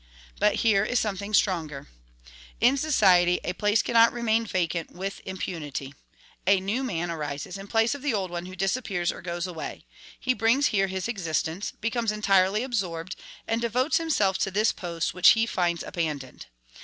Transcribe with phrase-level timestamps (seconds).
[0.39, 1.87] But here is something stronger:
[2.59, 5.93] "In society a place cannot remain vacant with impunity.
[6.47, 9.85] A new man arises in place of the old one who disappears or goes away;
[10.19, 13.15] he brings here his existence, becomes entirely absorbed,
[13.47, 16.47] and devotes himself to this post which he finds abandoned.